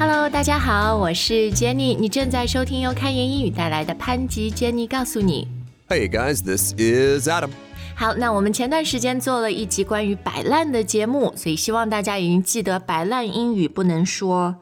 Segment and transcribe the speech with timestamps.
[0.00, 5.48] Hello，大家好，我是 Jenny，你正在收听由开言英语带来的潘吉 Jenny 告诉你。
[5.88, 7.50] Hey guys, this is Adam.
[7.94, 14.56] 好，那我们前段时间做了一集关于摆烂的节目，所以希望大家已经记得摆烂英语不能说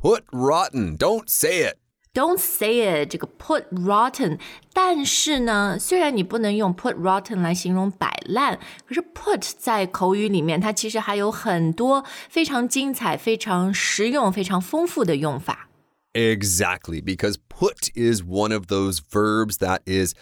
[0.00, 1.76] Put rotten, don't say it.
[2.14, 4.40] Don't say it，这个 put rotten。
[4.72, 15.68] 但是呢，虽然你不能用 put rotten 来形容摆烂，可是 put 在口语里面它其实还有很多非常精彩、非常实用、非常丰富的用法。
[16.14, 20.14] Exactly, because put is one of those verbs that is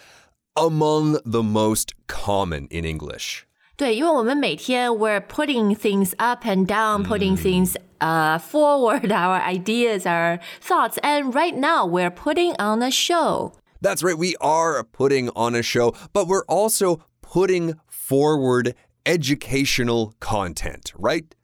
[0.53, 3.45] among the most common in English.
[3.75, 10.98] 对，因为我们每天 we're putting things up and down, putting things uh forward, our ideas, our thoughts,
[11.02, 13.52] and right now we're putting on a show.
[13.80, 18.74] That's right, we are putting on a show, but we're also putting forward
[19.06, 21.34] educational content, right?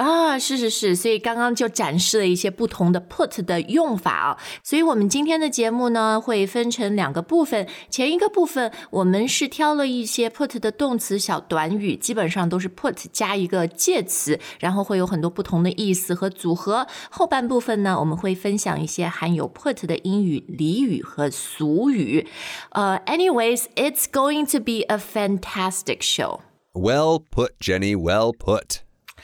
[0.00, 4.38] 啊，是是是，所以刚刚就展示了一些不同的 put 的用法啊。
[4.62, 7.66] 所以我们今天的节目呢，会分成两个部分。
[7.88, 16.86] 前一个部分我们是挑了一些 put 的动词小短语，基本上都是 put 加一个介词，然后会有很多不同的意思和组合。
[17.08, 22.26] 后半部分呢，我们会分享一些含有 put 的英语俚语和俗语。
[22.72, 26.40] 呃、a n y w a y s it's going to be a fantastic show.
[26.74, 28.82] Well put, Jenny, well put.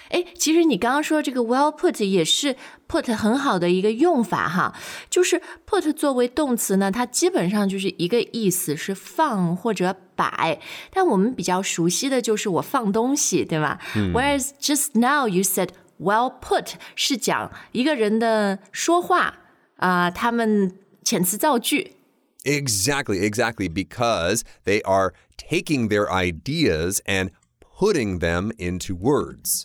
[0.09, 2.57] 哎，其实你刚刚说这个 well put 也是
[2.89, 4.75] put 很好的一个用法哈，
[5.09, 10.61] 就是 put 作为动词呢，它基本上就是一个意思是放或者摆，
[10.93, 19.39] 但我们比较熟悉的就是我放东西，对吗、w h e r e a s just now you said well put 是讲一个人的说话
[19.77, 21.97] 啊、他们遣词造句。
[22.45, 27.31] Exactly, exactly, because they are taking their ideas and
[27.61, 29.65] putting them into words.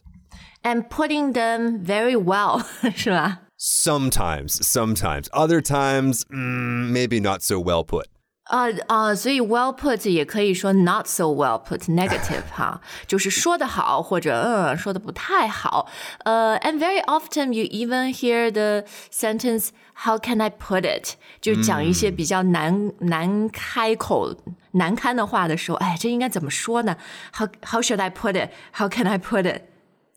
[0.64, 2.64] And putting them very well，
[2.96, 3.40] 是吧？
[3.58, 5.28] Sometimes, sometimes.
[5.32, 8.06] Other times, mm, maybe not so well put.
[8.50, 15.88] 啊啊，所以 well put 也可以说 not so well put negative 哈，就是说的好或者嗯说的不太好。
[16.24, 19.70] 呃、a n d very often you even hear the sentence
[20.06, 24.34] how can I put it，就讲一些比较难、难开口、
[24.72, 26.96] 难堪的话的时候，哎，这应该怎么说呢？
[27.34, 29.64] How how should I put it？How can I put it？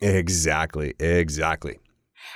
[0.00, 1.78] Exactly, exactly.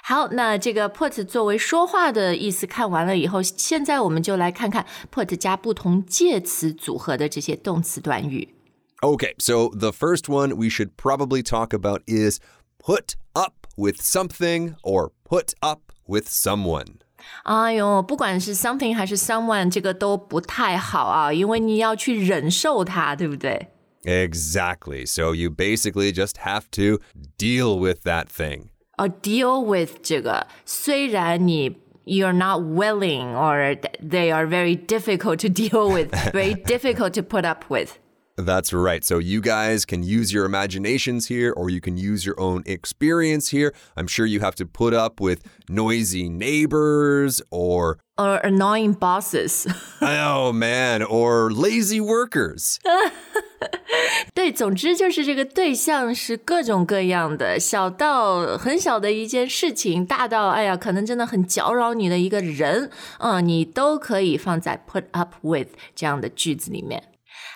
[0.03, 8.55] 好，那这个 put 作为说话的意思看完了以后，现在我们就来看看 put 加不同介词组合的这些动词短语。
[9.01, 12.41] Okay, so the first one we should probably talk about is
[12.79, 16.97] put up with something or put up with someone.
[17.45, 23.69] 哎呦，不管是 something 还是 someone，这个都不太好啊，因为你要去忍受它，对不对？
[24.05, 25.07] Exactly.
[25.07, 26.99] So you basically just have to
[27.39, 28.71] deal with that thing.
[28.97, 36.55] 呃、deal with 这个，虽然你 you're not willing or they are very difficult to deal with, very
[36.55, 37.99] difficult to put up with.
[38.37, 39.05] That's right.
[39.05, 43.51] So you guys can use your imaginations here or you can use your own experience
[43.51, 43.73] here.
[43.97, 49.67] I'm sure you have to put up with noisy neighbors or, Or annoying bosses，
[50.03, 52.81] oh man, or lazy workers.
[54.34, 62.90] 对，总之就是这个对象是各种各样的，小到很小的一件事情，大到哎呀，可能真的很搅扰你的一个人，
[63.20, 67.04] 嗯，你都可以放在 put up with 这样的句子里面。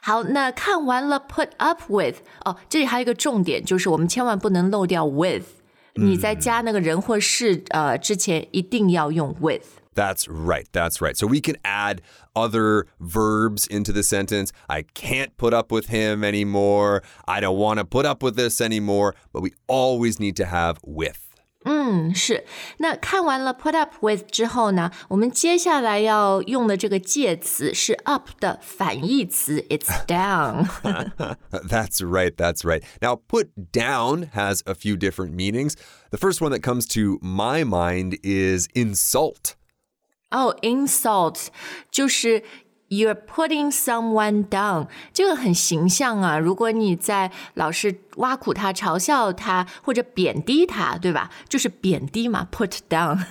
[0.02, 5.46] 好，那看完了 put up with，哦，这里还有一个重点，就是我们千万不能漏掉 with，
[5.96, 9.83] 你在加那个人或事呃之前一定要用 with。
[9.95, 10.69] That's right.
[10.73, 11.17] That's right.
[11.17, 12.03] So we can add
[12.37, 14.53] other verbs into the sentence.
[14.69, 17.03] I can't put up with him anymore.
[17.27, 19.15] I don't want to put up with this anymore.
[19.33, 21.19] But we always need to have with.
[21.65, 22.45] 嗯，是。
[22.79, 30.69] 那看完了 put up with 之后呢，我们接下来要用的这个介词是 up 的反义词，it's down。
[31.51, 32.37] That's right.
[32.37, 32.85] That's right.
[33.03, 35.75] Now, put down has a few different meanings.
[36.11, 39.57] The first one that comes to my mind is insult.
[40.34, 41.52] 哦、i n s u l t
[41.90, 42.44] 就是
[42.90, 46.38] you're putting someone down，这个很形象啊。
[46.38, 51.30] 如果你在老是挖苦他、嘲笑他或者贬低他，对吧？
[51.48, 53.26] 就是贬低嘛，put down。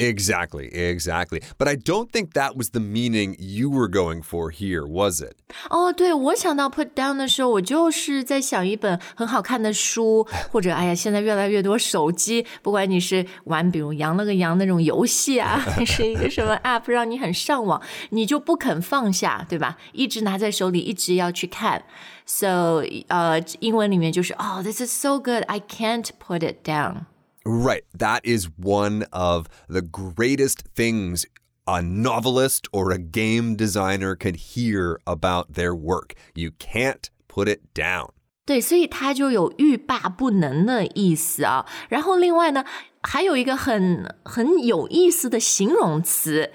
[0.00, 1.42] Exactly, exactly.
[1.58, 5.34] But I don't think that was the meaning you were going for here, was it?
[5.70, 19.76] 哦，对，我想到 put down 的时候，我就是在想一本很好看的书，或者哎呀，现在越来越多手机，不管你是玩比如羊了个羊那种游戏啊，还是一个什么 app 让你很上网，你就不肯放下，对吧？
[19.92, 21.82] 一直拿在手里，一直要去看。
[22.24, 27.06] So，呃，英文里面就是哦、t h i s is so good, I can't put it down。
[27.44, 27.84] Right.
[27.96, 31.24] That is one of the greatest things
[31.66, 36.14] a novelist or a game designer could hear about their work.
[36.34, 38.10] You can't put it down.
[38.44, 41.66] 对，所以它就有欲罢不能的意思啊。
[41.90, 42.64] 然后另外呢，
[43.02, 46.50] 还有一个很很有意思的形容词，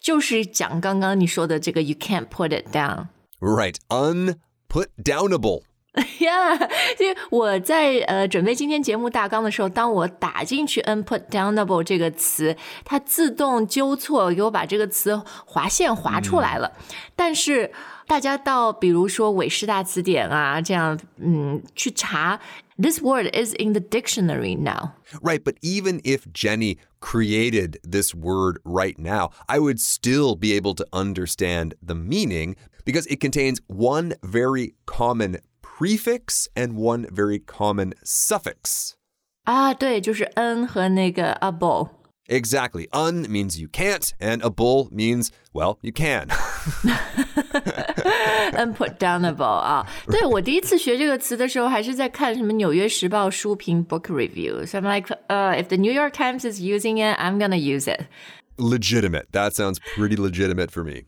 [0.00, 3.08] 就是讲刚刚你说的这个 “you can't put it down”。
[3.40, 3.76] Right.
[5.98, 6.04] Unputdownable.
[6.18, 16.72] Yeah，因为我在呃准备今天节目大纲的时候，当我打进去 “unputdownable” 这个词，它自动纠错，给我把这个词划线划出来了。
[17.14, 17.70] 但是
[18.06, 22.40] 大家到比如说韦氏大词典啊，这样嗯去查，
[22.76, 24.94] this word is in the dictionary now。
[25.22, 25.44] Right.
[25.44, 30.84] But even if Jenny created this word right now, I would still be able to
[30.90, 35.38] understand the meaning because it contains one very common
[35.79, 38.95] prefix and one very common suffix.
[39.45, 40.25] 啊，对，就是
[42.27, 46.27] Exactly, Un means you can't, and able means, well, you can.
[48.53, 54.63] Unputdownable 啊，对我第一次学这个词的时候，还是在看什么《纽约时报》书评 review.
[54.65, 57.87] So I'm like, uh, if the New York Times is using it, I'm gonna use
[57.87, 58.01] it.
[58.57, 59.31] Legitimate.
[59.31, 61.05] That sounds pretty legitimate for me.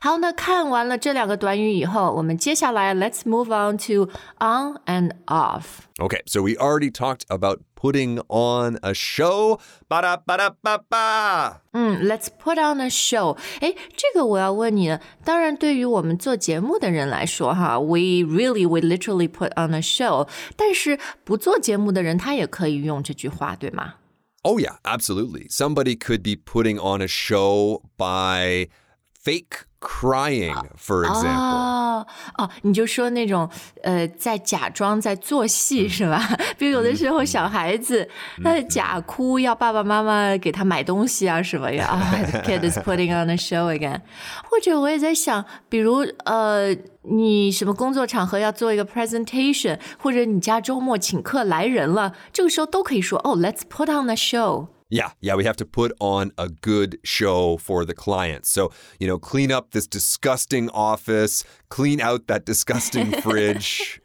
[0.00, 5.84] 好，那看完了这两个短语以后，我们接下来 let's move on to on and off。
[5.98, 9.58] Okay, so we already talked about putting on a show.
[9.88, 11.60] Ba-da, ba-da, ba-ba.
[11.72, 13.38] 嗯，Let's put on a show。
[13.60, 15.00] 哎，这个我要问你了。
[15.24, 20.28] 当然，对于我们做节目的人来说，哈，we really we literally put on a show。
[20.56, 23.94] 但是不做节目的人，他也可以用这句话，对吗？
[24.42, 25.48] Oh, yeah, absolutely.
[25.48, 28.68] Somebody could be putting on a show by
[29.12, 31.30] fake crying, for example.
[31.30, 32.06] 哦
[32.36, 33.48] 哦，你就说那种
[33.82, 36.20] 呃，在假装在做戏是吧？
[36.58, 38.08] 比如有的时候小孩子
[38.42, 41.86] 他假哭，要爸爸妈妈给他买东西啊什么呀？
[41.86, 42.00] 啊，
[42.30, 44.00] the kid is putting on a show again。
[44.44, 54.68] 或者我也在想，比如呃，你什么工作场合要做一个 presentation，或者你家周末请客来人了，这个时候都可以说哦，let's put on a show。
[54.90, 58.46] Yeah, yeah, we have to put on a good show for the client.
[58.46, 58.70] So,
[59.00, 64.00] you know, clean up this disgusting office, clean out that disgusting fridge.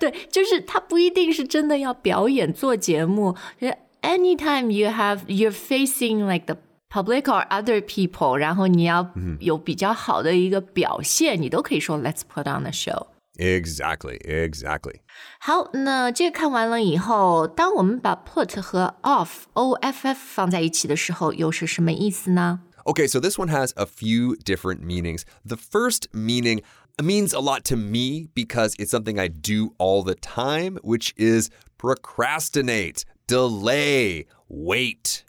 [0.00, 3.36] 对，就是他不一定是真的要表演做节目。
[3.60, 6.56] 就是 Anytime you have you're facing like the
[6.90, 13.06] public or other people，然后你要有比较好的一个表现，你都可以说 Let's put on a show。
[13.36, 15.00] Exactly, exactly.
[15.40, 22.60] 好，那这个看完了以后，当我们把 put 和 off o f f 放在一起的时候，又是什么意思呢？
[22.84, 25.22] Okay, so this one has a few different meanings.
[25.46, 26.62] The first meaning
[26.98, 31.48] means a lot to me because it's something I do all the time, which is
[31.78, 35.20] procrastinate, delay, wait.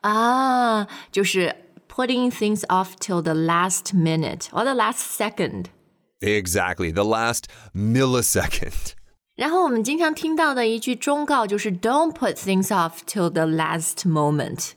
[0.00, 1.54] 啊，就是
[1.86, 5.66] putting things off till the last minute or the last second。
[6.20, 8.92] Exactly, the last millisecond.
[9.36, 14.72] 然后我们经常听到的一句忠告就是 "Don't put things off till the last moment."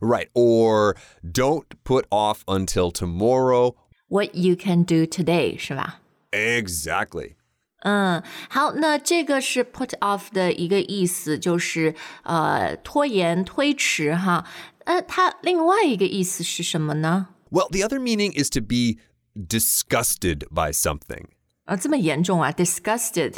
[0.00, 3.74] Right, or don't put off until tomorrow.
[4.08, 6.00] What you can do today，是吧？
[6.30, 7.34] Exactly.
[7.80, 14.46] 嗯，好，那这个是 put off 的一个意思，就是呃拖延、推迟哈。
[14.84, 17.28] 呃，它另外一个意思是什么呢？
[17.50, 18.98] Well, the other meaning is to be
[19.34, 21.26] disgusted by something.
[21.64, 22.50] 啊，这么严重啊？
[22.50, 23.34] disgusted，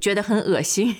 [0.00, 0.96] 觉得很恶心。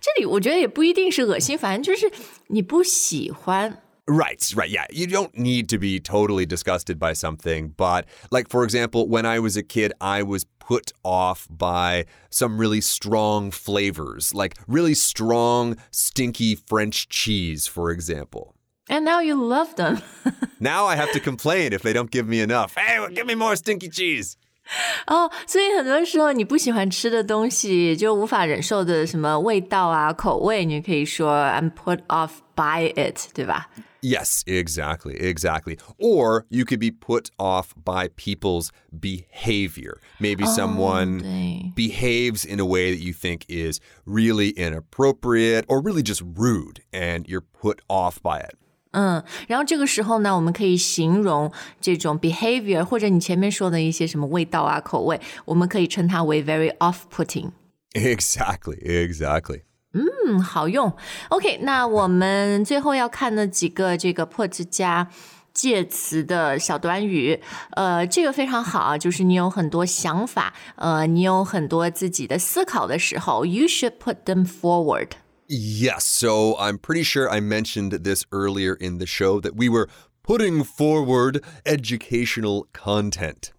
[0.00, 2.12] 这里我觉得也不一定是恶心，反正就是
[2.48, 3.80] 你不喜欢。
[4.06, 4.68] Right, right.
[4.68, 4.84] Yeah.
[4.90, 7.72] You don't need to be totally disgusted by something.
[7.74, 12.58] But, like, for example, when I was a kid, I was put off by some
[12.58, 18.54] really strong flavors, like really strong, stinky French cheese, for example.
[18.88, 20.02] And now you love them
[20.60, 22.74] 。Now I have to complain if they don't give me enough.
[22.76, 24.36] Hey, well, give me more stinky cheese.
[25.06, 33.68] 哦，所以很多时候你不喜欢吃的东西，就无法忍受的什么味道啊、口味，你可以说 I'm put off by it，对吧？
[34.00, 35.78] Yes, exactly, exactly.
[35.98, 39.98] Or you could be put off by people's behavior.
[40.20, 46.02] Maybe someone 对 behaves in a way that you think is really inappropriate or really
[46.02, 48.56] just rude, and you're put off by it.
[48.91, 57.51] 嗯，然后这个时候呢，我们可以形容这种 behavior，或者你前面说的一些什么味道啊、口味，我们可以称它为 very off-putting。
[57.93, 59.61] Exactly, exactly.
[59.93, 60.93] 嗯，好用。
[61.29, 65.09] OK，那我们最后要看的几个这个 put 加
[65.51, 67.41] 介词的小短语，
[67.71, 75.09] 呃，这个非常好啊，就是你有很多想法，呃，你有很多自己的思考的时候，you should put them forward。
[75.48, 79.88] Yes, so I'm pretty sure I mentioned this earlier in the show that we were
[80.22, 83.52] putting forward educational content.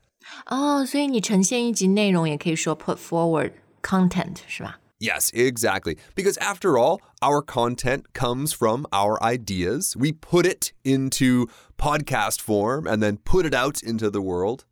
[0.48, 3.52] 哦，所以你呈现一集内容也可以说 put forward
[3.84, 4.80] content 是吧？
[5.00, 5.98] Yes, exactly.
[6.16, 9.96] Because after all, our content comes from our ideas.
[9.96, 11.48] We put it into
[11.78, 14.64] podcast form and then put it out into the world.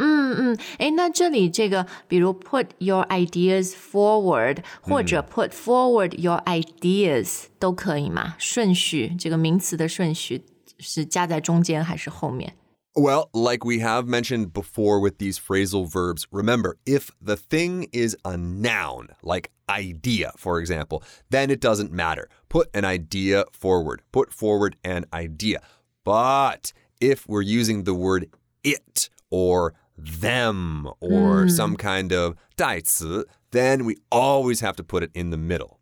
[0.00, 8.36] 嗯嗯，诶，那这里这个，比如 put your ideas forward，或者 put forward your ideas 都可以吗？
[8.38, 10.44] 顺序，这个名词的顺序
[10.78, 12.54] 是加在中间还是后面？
[12.94, 18.16] Well, like we have mentioned before with these phrasal verbs, remember, if the thing is
[18.24, 22.28] a noun, like idea, for example, then it doesn't matter.
[22.48, 24.02] Put an idea forward.
[24.10, 25.60] Put forward an idea.
[26.04, 28.28] But if we're using the word
[28.64, 29.74] it or
[30.20, 35.38] them or some kind of 代词, then we always have to put it in the
[35.38, 35.78] middle.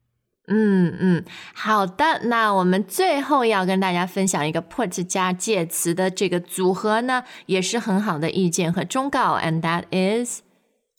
[0.49, 10.43] 嗯嗯，好的，那我们最后要跟大家分享一个 put 加介词的这个组合呢，也是很好的意见和忠告，and that is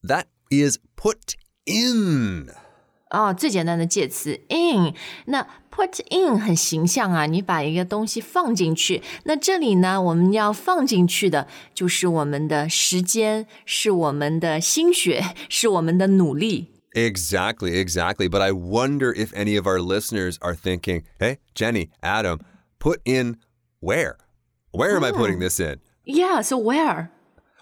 [0.03, 1.35] That is put
[1.65, 2.49] in.
[3.09, 4.93] 哦，最简单的介词 in。
[5.27, 9.01] 那 put in 很形象啊，你把一个东西放进去。
[9.23, 16.71] 那这里呢，我们要放进去的就是我们的时间，是我们的心血，是我们的努力。
[16.93, 18.27] Exactly, exactly.
[18.27, 22.39] But I wonder if any of our listeners are thinking, hey, Jenny, Adam,
[22.79, 23.37] put in
[23.79, 24.17] where?
[24.71, 25.79] Where am I putting this in?
[26.05, 27.11] Yeah, so where?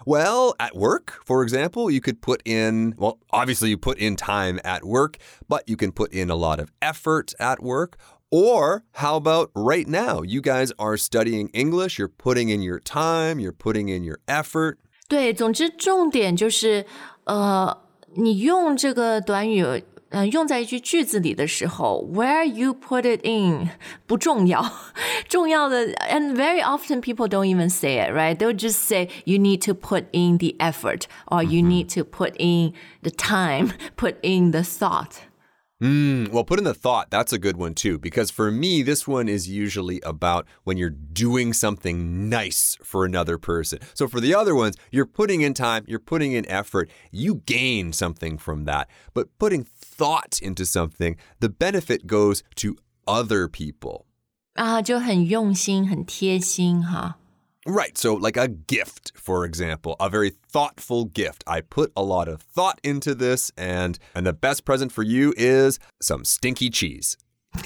[0.04, 4.60] Well, at work, for example, you could put in, well, obviously you put in time
[4.62, 5.16] at work,
[5.48, 7.96] but you can put in a lot of effort at work.
[8.30, 10.22] Or how about right now?
[10.22, 14.78] You guys are studying English, you're putting in your time, you're putting in your effort.
[15.08, 16.84] 对，总之重点就是，
[17.24, 17.76] 呃，
[18.14, 23.70] 你用这个短语， 呃，用在一句句子里的时候，where you put it in
[24.06, 24.64] 不重要，
[25.28, 28.36] 重要的，and very often people don't even say it, right?
[28.36, 32.34] They'll just say you need to put in the effort, or you need to put
[32.38, 32.72] in
[33.02, 35.22] the time, put in the thought.
[35.82, 37.10] Mm, well, put in the thought.
[37.10, 40.88] That's a good one too, because for me, this one is usually about when you're
[40.88, 43.80] doing something nice for another person.
[43.92, 47.92] So for the other ones, you're putting in time, you're putting in effort, you gain
[47.92, 48.88] something from that.
[49.12, 52.76] But putting thought into something, the benefit goes to
[53.06, 54.06] other people.
[54.54, 57.18] 啊，就很用心，很贴心哈。
[57.66, 57.98] Right.
[57.98, 61.42] So, like a gift, for example, a very thoughtful gift.
[61.48, 65.34] I put a lot of thought into this, and and the best present for you
[65.36, 67.16] is some stinky cheese.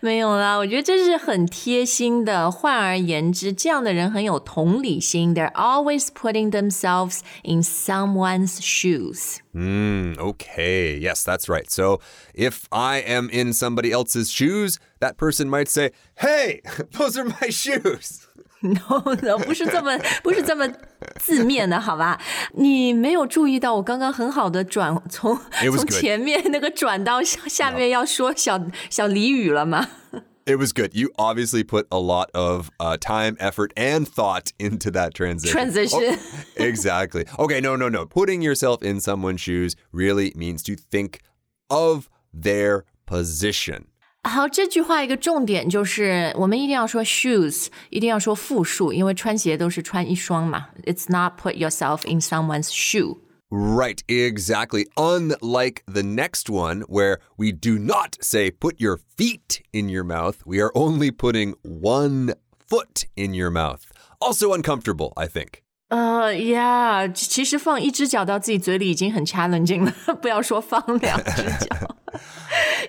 [0.00, 2.50] 没有啦，我觉得这是很贴心的。
[2.50, 5.34] 换而言之，这样的人很有同理心。
[5.34, 9.40] They're always putting themselves in someone's shoes.
[9.52, 10.98] Mm, okay.
[10.98, 11.68] Yes, that's right.
[11.70, 12.00] So
[12.32, 16.62] if I am in somebody else's shoes, that person might say, Hey,
[16.96, 18.26] those are my shoes.
[18.62, 20.68] No, no，不是这么不是这么
[21.18, 22.20] 字面的，好吧？
[22.54, 26.00] 你没有注意到我刚刚很好的转从 It was 从 good.
[26.00, 29.88] 前面那个转到下下面要说小小俚语了吗？
[30.44, 30.94] It was good.
[30.94, 35.52] You obviously put a lot of uh, time, effort, and thought into that transition.
[35.52, 36.18] Transition.
[36.18, 37.26] Oh, exactly.
[37.38, 38.04] Okay, no, no, no.
[38.04, 41.20] Putting yourself in someone's shoes really means to think
[41.68, 43.86] of their position.
[44.24, 50.68] 好，这句话一个重点就是，我们一定要说 shoes，一定要说复数，因为穿鞋都是穿一双嘛。
[50.84, 53.18] It's not put yourself in someone's shoe。
[53.50, 54.86] Right, exactly.
[54.94, 60.36] Unlike the next one, where we do not say put your feet in your mouth,
[60.44, 62.34] we are only putting one
[62.68, 63.90] foot in your mouth.
[64.20, 65.62] Also uncomfortable, I think.
[65.89, 71.95] 呃呀，其实放一只脚到自己嘴里已经很 challenging 了，不要说放两只脚。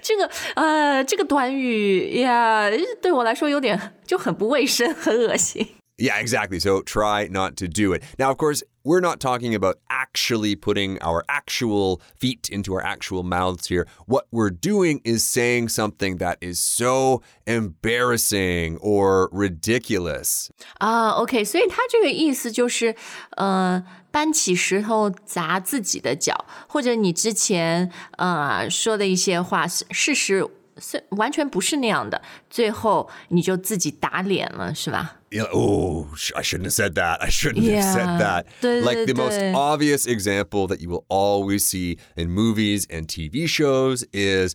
[0.01, 2.71] 这个呃，这个短语呀，
[3.03, 5.67] 对我来说有点就很不卫生，很恶心。
[5.99, 6.61] Yeah, exactly.
[6.61, 8.03] So try not to do it.
[8.19, 13.24] Now, of course, we're not talking about actually putting our actual feet into our actual
[13.24, 13.86] mouths here.
[14.08, 20.50] What we're doing is saying something that is so embarrassing or ridiculous.
[20.80, 22.96] 啊、o k 所以他这个意思就是，
[23.38, 35.15] 呃，搬起石头砸自己的脚，或者你之前呃说的一些话，事事实是完全不是那样的，最后你就自己打脸了，是吧？
[35.31, 37.23] you know, oh, I shouldn't have said that.
[37.23, 37.83] I shouldn't yeah.
[37.83, 38.85] have said that.
[38.85, 44.05] Like the most obvious example that you will always see in movies and TV shows
[44.13, 44.55] is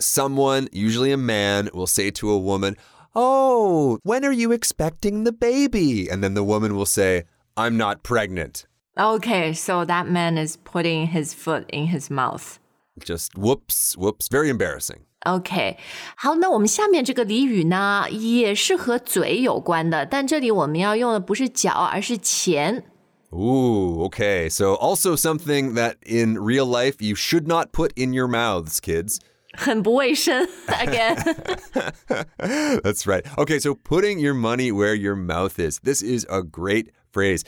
[0.00, 2.76] someone, usually a man, will say to a woman,
[3.14, 6.08] Oh, when are you expecting the baby?
[6.08, 7.24] And then the woman will say,
[7.56, 8.66] I'm not pregnant.
[8.98, 12.58] Okay, so that man is putting his foot in his mouth.
[12.98, 14.28] Just whoops, whoops.
[14.28, 15.04] Very embarrassing.
[15.21, 15.77] OK，
[16.17, 22.83] 好，那我们下面这个俚语呢，也是和嘴有关的，但这里我们要用的不是脚，而是钱。
[23.31, 24.49] Ooh, okay.
[24.49, 29.17] So also something that in real life you should not put in your mouths, kids.
[29.55, 31.15] 很不卫生，again。
[32.37, 33.23] That's right.
[33.37, 35.79] Okay, so putting your money where your mouth is.
[35.83, 37.43] This is a great phrase.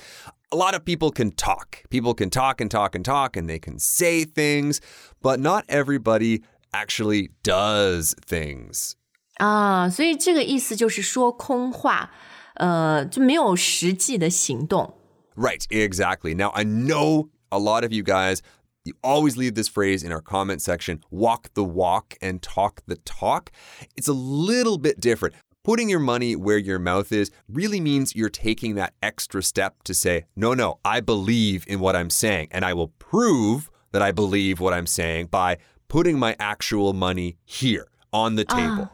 [0.52, 1.84] A lot of people can talk.
[1.90, 4.80] People can talk and talk and talk and they can say things,
[5.22, 8.94] but not everybody actually does things.
[9.38, 12.12] 啊，所以这个意思就是说空话，
[12.56, 14.98] 呃，就没有实际的行动。
[15.36, 16.34] Right, exactly.
[16.34, 18.40] Now, I know a lot of you guys,
[18.86, 22.96] you always leave this phrase in our comment section walk the walk and talk the
[23.04, 23.52] talk.
[23.98, 25.36] It's a little bit different.
[25.66, 29.94] Putting your money where your mouth is really means you're taking that extra step to
[29.94, 34.12] say, no, no, I believe in what I'm saying, and I will prove that I
[34.12, 35.58] believe what I'm saying by
[35.90, 38.90] putting my actual money here on the table.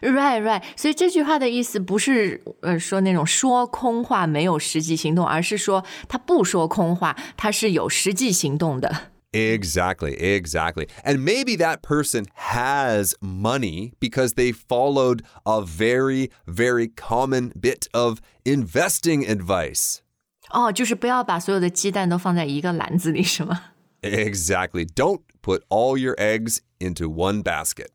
[0.00, 0.62] Right, right。
[0.76, 9.12] 所以这句话的意思不是呃说那种说空话没有实际行动，而是说他不说空话，他是有实际行动的。
[9.32, 10.88] Exactly, exactly.
[11.04, 18.20] And maybe that person has money because they followed a very, very common bit of
[18.44, 20.00] investing advice.
[20.50, 23.60] 哦，就是不要把所有的鸡蛋都放在一个篮子里，是吗？
[24.02, 24.84] Exactly.
[24.84, 27.88] Don't put all your eggs into one basket.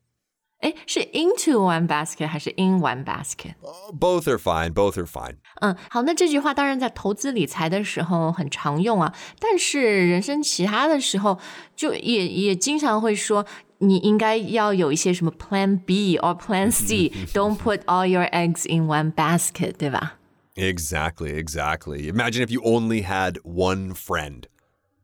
[0.60, 3.54] 诶，是 into one basket 还是 in one basket？
[3.92, 4.72] Both are fine.
[4.72, 5.36] Both are fine.
[5.60, 11.38] 嗯，好，那这句话当然在投资理财的时候很常用啊，但是人生其他的时候，
[11.76, 13.46] 就也也经常会说，
[13.78, 20.14] 你应该要有一些什么 Plan B or Plan C，Don't put all your eggs in one basket，对吧？
[20.56, 22.10] Exactly, exactly.
[22.12, 24.48] Imagine if you only had one friend.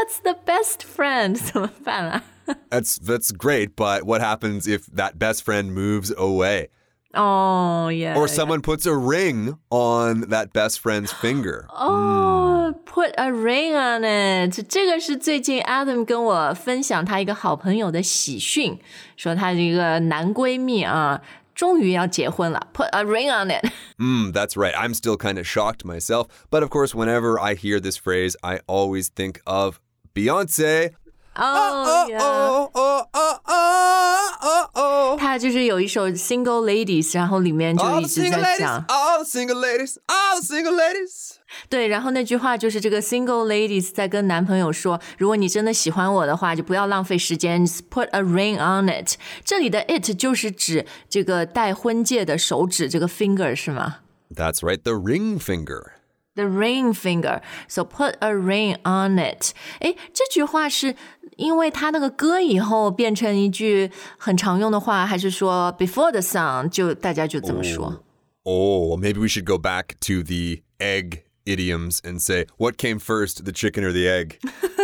[0.00, 2.22] that's the best friend， 怎么办啊？
[2.70, 6.68] That's that's great, but what happens if that best friend moves away?
[7.12, 8.14] 哦耶！
[8.14, 11.66] Or someone puts a ring on that best friend's finger?
[11.68, 18.78] 哦、p u t a ring on it，这个是最近 Adam 跟我分享他一个好朋友的喜讯，
[19.16, 21.20] 说他这个男闺蜜啊，
[21.54, 23.66] 终于要结婚了，put a ring on it。
[23.98, 24.74] Mm, that's right.
[24.74, 26.26] I'm still kind of shocked myself.
[26.50, 29.80] But of course, whenever I hear this phrase, I always think of
[30.14, 30.92] Beyonce.
[31.34, 32.16] 哦耶！
[32.16, 35.18] oh, oh, oh, oh, oh, oh.
[35.20, 39.96] 他就是有一首 Single Ladies，然后里面就 All 一 the 直 single 在 ladies, 讲， all the single ladies,
[40.06, 41.32] all the single ladies.
[41.68, 49.16] 对，然后那句话就是这个 Single Ladies 在跟男朋友说，如果你真的喜欢我的话，就不要浪费时间，put a ring on it。
[49.44, 53.96] 这里的 it 就是指这个戴婚戒的手指，这个 finger 是吗？
[54.34, 55.92] That's right, the ring finger.
[56.34, 59.54] The ring finger, so put a ring on it。
[59.80, 60.94] 诶，这句话是
[61.36, 68.02] 因为它那个歌以后变成一句很常用的话，还是说 before the song 就大家就这么说？
[68.42, 72.98] Oh, well, maybe we should go back to the egg idioms and say, what came
[72.98, 74.38] first, the chicken or the egg?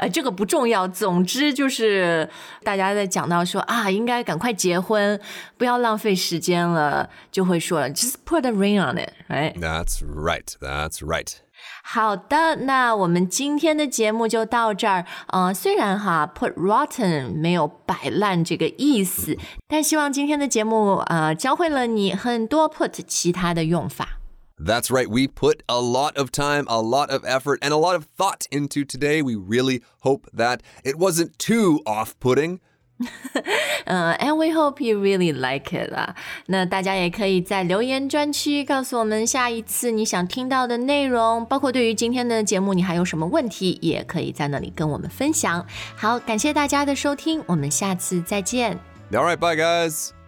[0.00, 2.26] 呃，这个不重要，总之就是
[2.64, 5.20] 大家在讲到说啊，应该赶快结婚，
[5.58, 11.28] 不要浪费时间了，就会说了，just put a ring on it，right？That's right, that's right.
[11.82, 15.04] 好的，那我们今天的节目就到这儿。
[15.26, 19.36] 呃，虽然哈 put rotten 没有摆烂这个意思，
[19.68, 24.19] 但希望今天的节目呃教会了你很多 put 其他的用法。
[24.59, 25.09] That's right.
[25.09, 28.47] We put a lot of time, a lot of effort, and a lot of thought
[28.51, 29.21] into today.
[29.21, 32.59] We really hope that it wasn't too off putting.
[33.83, 36.15] 呃，and we hope you really like it 啊。
[36.45, 45.65] 那大家也可以在留言专区告诉我们下一次你想听到的内容，包括对于今天的节目你还有什么问题，也可以在那里跟我们分享。
[45.97, 48.79] 好，感谢大家的收听，我们下次再见。
[49.11, 50.18] All right, bye, guys.